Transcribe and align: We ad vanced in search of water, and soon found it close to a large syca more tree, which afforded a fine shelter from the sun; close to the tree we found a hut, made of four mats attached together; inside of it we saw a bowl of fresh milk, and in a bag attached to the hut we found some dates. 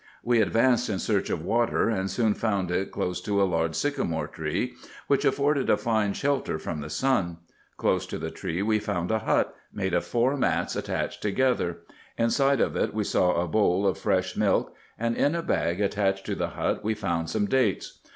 We 0.23 0.41
ad 0.41 0.49
vanced 0.51 0.89
in 0.89 0.97
search 0.97 1.29
of 1.29 1.45
water, 1.45 1.87
and 1.87 2.09
soon 2.09 2.33
found 2.33 2.71
it 2.71 2.89
close 2.89 3.21
to 3.21 3.39
a 3.39 3.43
large 3.45 3.73
syca 3.73 4.03
more 4.03 4.25
tree, 4.25 4.73
which 5.05 5.23
afforded 5.23 5.69
a 5.69 5.77
fine 5.77 6.13
shelter 6.13 6.57
from 6.57 6.81
the 6.81 6.89
sun; 6.89 7.37
close 7.77 8.07
to 8.07 8.17
the 8.17 8.31
tree 8.31 8.63
we 8.63 8.79
found 8.79 9.11
a 9.11 9.19
hut, 9.19 9.53
made 9.71 9.93
of 9.93 10.03
four 10.03 10.35
mats 10.35 10.75
attached 10.75 11.21
together; 11.21 11.81
inside 12.17 12.61
of 12.61 12.75
it 12.75 12.95
we 12.95 13.03
saw 13.03 13.35
a 13.39 13.47
bowl 13.47 13.85
of 13.85 13.95
fresh 13.95 14.35
milk, 14.35 14.73
and 14.97 15.15
in 15.15 15.35
a 15.35 15.43
bag 15.43 15.79
attached 15.79 16.25
to 16.25 16.33
the 16.33 16.47
hut 16.57 16.83
we 16.83 16.95
found 16.95 17.29
some 17.29 17.45
dates. 17.45 17.99